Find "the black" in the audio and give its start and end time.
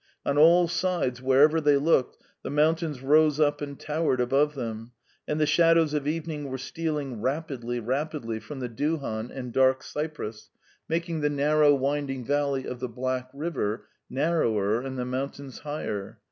12.79-13.29